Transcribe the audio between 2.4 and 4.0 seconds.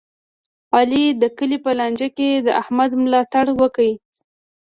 د احمد ملا تړ وکړ.